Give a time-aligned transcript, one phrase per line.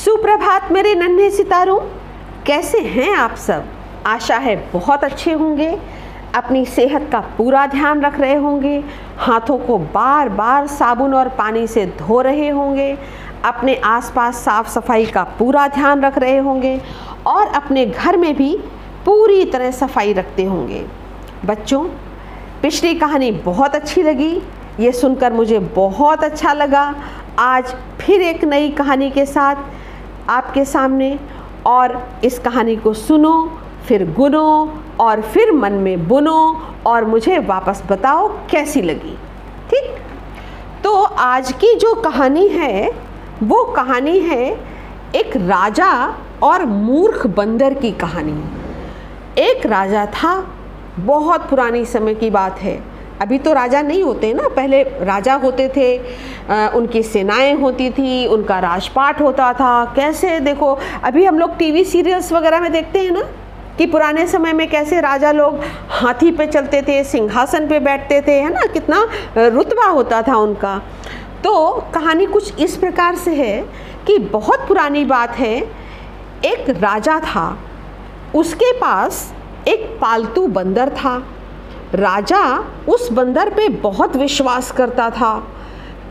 [0.00, 1.78] सुप्रभात मेरे नन्हे सितारों।
[2.46, 3.64] कैसे हैं आप सब?
[4.06, 5.78] आशा है बहुत अच्छे होंगे।
[6.34, 8.84] अपनी सेहत का पूरा ध्यान रख रहे होंगे।
[9.18, 12.98] हाथों को बार बार साबुन और पानी से धो रहे होंगे।
[13.44, 16.80] अपने आसपास साफ़ सफ़ाई का पूरा ध्यान रख रहे होंगे
[17.26, 18.56] और अपने घर में भी
[19.04, 20.84] पूरी तरह सफ़ाई रखते होंगे।
[21.44, 21.82] बच्चों,
[22.62, 24.42] पिछली कहानी बहुत अच्छी लगी।
[24.80, 26.94] ये सुनकर मुझे बहुत अच्छा लगा।
[27.38, 29.56] आज फिर एक नई कहानी के साथ।
[30.30, 31.18] आपके सामने
[31.66, 37.82] और इस कहानी को सुनो, फिर गुनो और फिर मन में बुनो और मुझे वापस
[37.90, 39.16] बताओ कैसी लगी।
[39.70, 39.98] ठीक?
[40.84, 42.90] तो आज की जो कहानी है,
[43.42, 44.60] वो कहानी है
[45.14, 48.44] एक राजा और मूर्ख बंदर की कहानी।
[49.38, 50.54] एक राजा था,
[50.98, 52.82] बहुत पुरानी समय की बात है।
[53.20, 55.96] अभी तो राजा नहीं होते ना पहले राजा होते थे
[56.50, 60.72] आ, उनकी सेनाएँ होती थी उनका राजपाट होता था। कैसे देखो
[61.04, 63.22] अभी हम लोग टीवी सीरियल्स वगैरह में देखते हैं ना
[63.78, 68.32] कि पुराने समय में कैसे राजा लोग हाथी पे चलते थे सिंहासन पे बैठते थे
[68.32, 68.66] है ना?
[68.72, 70.76] कितना रुतबा होता था उनका।
[71.44, 73.60] तो कहानी कुछ इस प्रकार से है
[74.06, 75.56] कि बहुत पुरानी बात है
[76.44, 77.46] एक राजा था
[78.34, 79.32] उसके पास
[79.68, 81.22] एक पालतू बंदर था।
[81.94, 82.42] राजा
[82.88, 85.32] उस बंदर पे बहुत विश्वास करता था,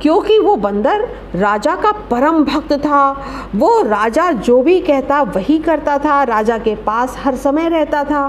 [0.02, 3.12] क्योंकि वो बंदर राजा का परम भक्त था।
[3.56, 8.28] वो राजा जो भी कहता, वही करता था। राजा के पास हर समय रहता था।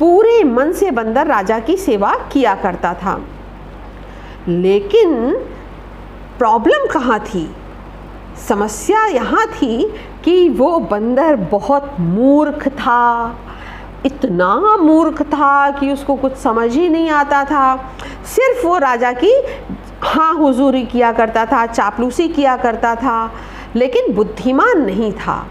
[0.00, 3.20] पूरे मन से बंदर राजा की सेवा किया करता था।
[4.48, 5.32] लेकिन
[6.38, 7.48] प्रॉब्लम कहाँ थी?
[8.48, 9.92] समस्या यहाँ थी
[10.24, 13.36] कि वो बंदर बहुत मूर्ख था।
[14.06, 17.76] इतना मूर्ख था कि उसको कुछ समझ ही नहीं आता था।
[18.26, 19.32] सिर्फ़ वो राजा की
[20.02, 23.32] हाँ हुजूरी किया करता था, चापलूसी किया करता था,
[23.76, 25.46] लेकिन बुद्धिमान नहीं था।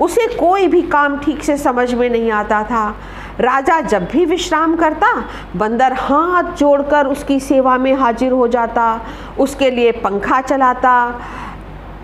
[0.00, 2.94] उसे कोई भी काम ठीक से समझ में नहीं आता था।
[3.40, 5.12] राजा जब भी विश्राम करता,
[5.56, 9.00] बंदर हाथ जोड़कर उसकी सेवा में हाजिर हो जाता,
[9.38, 11.20] उसके लिए पंखा चलाता।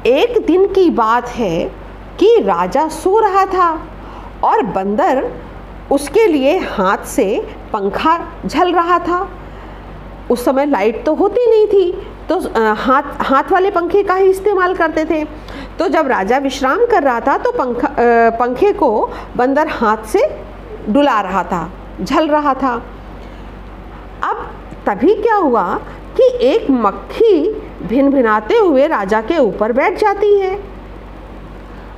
[0.06, 1.64] एक दिन की बात है
[2.20, 3.70] कि राजा सो रहा था
[4.44, 5.24] और बंदर
[5.92, 7.26] उसके लिए हाथ से
[7.72, 9.28] पंखा झल रहा था।
[10.30, 11.92] उस समय लाइट तो होती नहीं थी
[12.28, 12.38] तो
[12.76, 15.24] हाथ हाथ वाले पंखे का ही इस्तेमाल करते थे।
[15.78, 17.88] तो जब राजा विश्राम कर रहा था तो पंखा
[18.38, 18.90] पंखे को
[19.36, 20.26] बंदर हाथ से
[20.88, 21.70] डुला रहा था,
[22.02, 22.74] झल रहा था।
[24.24, 24.50] अब
[24.86, 25.62] तभी क्या हुआ
[26.16, 30.54] कि एक मक्खी भिन भिनाते हुए राजा के ऊपर बैठ जाती है।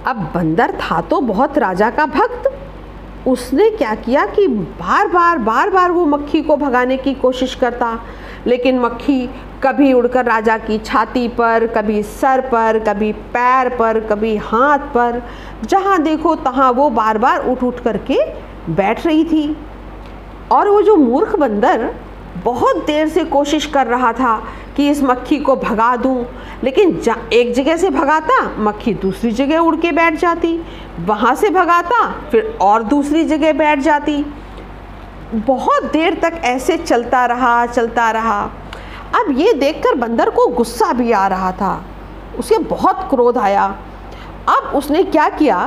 [0.07, 2.51] अब बंदर था तो बहुत राजा का भक्त
[3.29, 7.99] उसने क्या किया कि बार बार बार बार वो मक्खी को भगाने की कोशिश करता।
[8.47, 9.27] लेकिन मक्खी
[9.63, 15.23] कभी उड़कर राजा की छाती पर, कभी सर पर, कभी पैर पर, कभी हाथ पर,
[15.65, 18.19] जहाँ देखो तहाँ वो बार बार उठ उठ करके
[18.71, 19.57] बैठ रही थी।
[20.53, 21.91] और वो जो मूर्ख बंदर
[22.45, 24.37] बहुत देर से कोशिश कर रहा था
[24.77, 26.25] कि इस मक्खी को भगा दूँ,
[26.65, 27.01] लेकिन
[27.33, 30.59] एक जगह से भगाता, मक्खी दूसरी जगह उड़ के बैठ जाती,
[31.01, 34.25] वहाँ से भगाता, फिर और दूसरी जगह बैठ जाती।
[35.35, 38.41] बहुत देर तक ऐसे चलता रहा चलता रहा।
[39.15, 41.85] अब ये देखकर बंदर को गुस्सा भी आ रहा था।
[42.39, 43.65] उसे बहुत क्रोध आया।
[44.49, 45.59] अब उसने क्या किया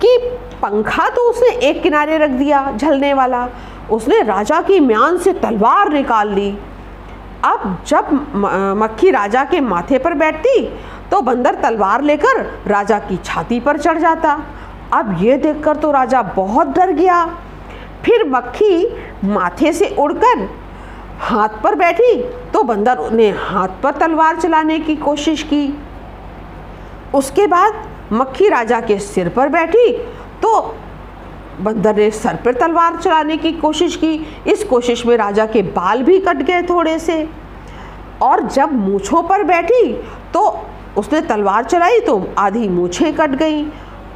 [0.00, 0.16] कि
[0.62, 3.48] पंखा तो उसने एक किनारे रख दिया, झलने वाला।
[3.90, 6.50] उसने राजा की म्यान से तलवार निकाल ली।
[7.44, 8.08] अब जब
[8.78, 10.60] मक्खी राजा के माथे पर बैठती
[11.10, 14.38] तो बंदर तलवार लेकर राजा की छाती पर चढ़ जाता।
[14.94, 17.24] अब ये देखकर तो राजा बहुत डर गया।
[18.04, 18.86] फिर मक्खी
[19.24, 20.48] माथे से उड़कर
[21.20, 22.16] हाथ पर बैठी
[22.52, 25.78] तो बंदर ने हाथ पर तलवार चलाने की कोशिश की।
[27.14, 27.82] उसके बाद
[28.12, 29.90] मक्खी राजा के सिर पर बैठी
[30.42, 30.60] तो
[31.60, 34.14] बंदर ने सर पर तलवार चलाने की कोशिश की।
[34.46, 37.28] इस कोशिश में राजा के बाल भी कट गए थोड़े से।
[38.22, 39.92] और जब मूछों पर बैठी
[40.34, 40.42] तो
[40.98, 43.62] उसने तलवार चलाई तो आधी मूछें कट गई।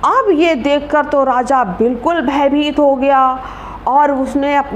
[0.04, 3.22] अब ये देखकर तो राजा बिल्कुल भयभीत हो गया
[3.88, 4.70] और उसने अप,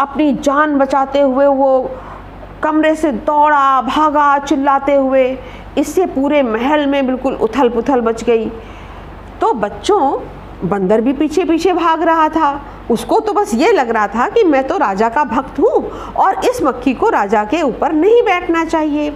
[0.00, 1.90] अपनी जान बचाते हुए वो
[2.62, 5.38] कमरे से दौड़ा भागा चिल्लाते हुए।
[5.78, 8.48] इससे पूरे महल में बिल्कुल उथल पुथल बच गई।
[9.40, 10.00] तो बच्चों
[10.64, 12.60] बंदर भी पीछे पीछे भाग रहा था।
[12.90, 16.44] उसको तो बस ये लग रहा था कि मैं तो राजा का भक्त हूँ और
[16.44, 19.14] इस मक्खी को राजा के ऊपर नहीं बैठना चाहिए।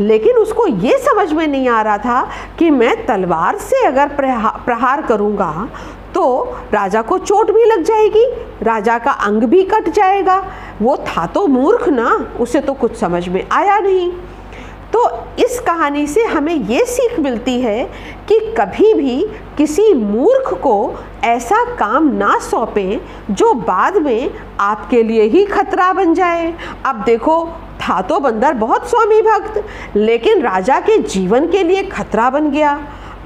[0.00, 4.50] लेकिन उसको ये समझ में नहीं आ रहा था कि मैं तलवार से अगर प्रहा,
[4.66, 5.68] प्रहार करूँगा
[6.14, 6.42] तो
[6.72, 8.24] राजा को चोट भी लग जाएगी
[8.62, 10.42] राजा का अंग भी कट जाएगा।
[10.82, 12.08] वो था तो मूर्ख ना
[12.40, 14.10] उसे तो कुछ समझ में आया नहीं।
[14.98, 17.84] तो इस कहानी से हमें ये सीख मिलती है
[18.28, 19.20] कि कभी भी
[19.58, 23.00] किसी मूर्ख को ऐसा काम ना सौंपें
[23.30, 24.30] जो बाद में
[24.60, 26.52] आपके लिए ही खतरा बन जाए।
[26.86, 27.44] अब देखो,
[27.80, 29.62] था तो बंदर बहुत स्वामी भक्त,
[29.96, 32.78] लेकिन राजा के जीवन के लिए खतरा बन गया।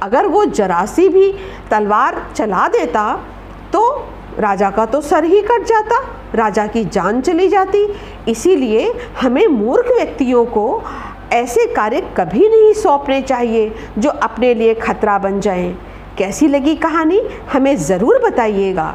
[0.03, 1.33] अगर वो जरासी भी
[1.71, 3.13] तलवार चला देता
[3.73, 3.89] तो
[4.39, 5.99] राजा का तो सर ही कट जाता,
[6.35, 7.87] राजा की जान चली जाती।
[8.29, 10.83] इसीलिए हमें मूर्ख व्यक्तियों को
[11.33, 15.73] ऐसे कार्य कभी नहीं सौंपने चाहिए जो अपने लिए खतरा बन जाएँ।
[16.19, 17.21] कैसी लगी कहानी
[17.53, 18.95] हमें ज़रूर बताइएगा